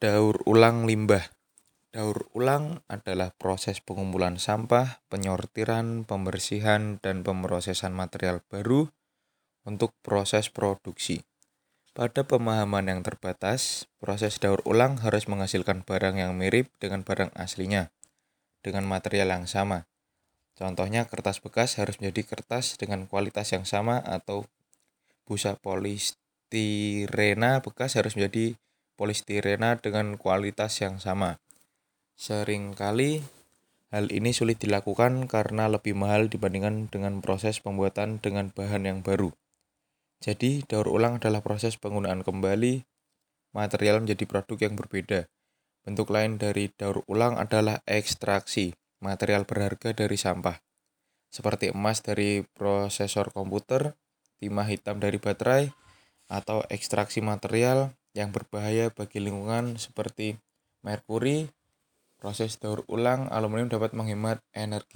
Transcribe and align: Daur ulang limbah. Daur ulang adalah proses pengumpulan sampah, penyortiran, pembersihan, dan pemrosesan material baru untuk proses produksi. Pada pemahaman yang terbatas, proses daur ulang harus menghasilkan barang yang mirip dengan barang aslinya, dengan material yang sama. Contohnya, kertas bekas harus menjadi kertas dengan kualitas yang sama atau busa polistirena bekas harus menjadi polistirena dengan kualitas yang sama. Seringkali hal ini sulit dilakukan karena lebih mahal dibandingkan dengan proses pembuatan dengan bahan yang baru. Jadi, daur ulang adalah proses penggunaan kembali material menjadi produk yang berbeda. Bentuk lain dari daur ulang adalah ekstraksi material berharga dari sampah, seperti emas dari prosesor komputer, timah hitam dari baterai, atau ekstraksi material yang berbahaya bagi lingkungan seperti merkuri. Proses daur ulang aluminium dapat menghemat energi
Daur 0.00 0.40
ulang 0.48 0.88
limbah. 0.88 1.28
Daur 1.92 2.32
ulang 2.32 2.80
adalah 2.88 3.36
proses 3.36 3.84
pengumpulan 3.84 4.40
sampah, 4.40 5.04
penyortiran, 5.12 6.08
pembersihan, 6.08 6.96
dan 7.04 7.20
pemrosesan 7.20 7.92
material 7.92 8.40
baru 8.48 8.88
untuk 9.68 9.92
proses 10.00 10.48
produksi. 10.48 11.28
Pada 11.92 12.24
pemahaman 12.24 12.88
yang 12.88 13.04
terbatas, 13.04 13.92
proses 14.00 14.40
daur 14.40 14.64
ulang 14.64 15.04
harus 15.04 15.28
menghasilkan 15.28 15.84
barang 15.84 16.16
yang 16.16 16.32
mirip 16.32 16.72
dengan 16.80 17.04
barang 17.04 17.36
aslinya, 17.36 17.92
dengan 18.64 18.88
material 18.88 19.36
yang 19.36 19.44
sama. 19.44 19.84
Contohnya, 20.56 21.12
kertas 21.12 21.44
bekas 21.44 21.76
harus 21.76 22.00
menjadi 22.00 22.24
kertas 22.24 22.80
dengan 22.80 23.04
kualitas 23.04 23.52
yang 23.52 23.68
sama 23.68 24.00
atau 24.00 24.48
busa 25.28 25.60
polistirena 25.60 27.60
bekas 27.60 28.00
harus 28.00 28.16
menjadi 28.16 28.56
polistirena 29.00 29.80
dengan 29.80 30.20
kualitas 30.20 30.76
yang 30.84 31.00
sama. 31.00 31.40
Seringkali 32.20 33.24
hal 33.88 34.12
ini 34.12 34.36
sulit 34.36 34.60
dilakukan 34.60 35.24
karena 35.24 35.72
lebih 35.72 35.96
mahal 35.96 36.28
dibandingkan 36.28 36.92
dengan 36.92 37.24
proses 37.24 37.64
pembuatan 37.64 38.20
dengan 38.20 38.52
bahan 38.52 38.84
yang 38.84 39.00
baru. 39.00 39.32
Jadi, 40.20 40.68
daur 40.68 40.92
ulang 40.92 41.16
adalah 41.16 41.40
proses 41.40 41.80
penggunaan 41.80 42.20
kembali 42.20 42.84
material 43.56 44.04
menjadi 44.04 44.28
produk 44.28 44.68
yang 44.68 44.76
berbeda. 44.76 45.32
Bentuk 45.80 46.12
lain 46.12 46.36
dari 46.36 46.68
daur 46.68 47.00
ulang 47.08 47.40
adalah 47.40 47.80
ekstraksi 47.88 48.76
material 49.00 49.48
berharga 49.48 49.96
dari 49.96 50.20
sampah, 50.20 50.60
seperti 51.32 51.72
emas 51.72 52.04
dari 52.04 52.44
prosesor 52.44 53.32
komputer, 53.32 53.96
timah 54.36 54.68
hitam 54.68 55.00
dari 55.00 55.16
baterai, 55.16 55.72
atau 56.28 56.62
ekstraksi 56.68 57.24
material 57.24 57.96
yang 58.16 58.34
berbahaya 58.34 58.90
bagi 58.90 59.20
lingkungan 59.22 59.76
seperti 59.76 60.40
merkuri. 60.82 61.50
Proses 62.20 62.60
daur 62.60 62.84
ulang 62.88 63.32
aluminium 63.32 63.72
dapat 63.72 63.96
menghemat 63.96 64.44
energi 64.52 64.88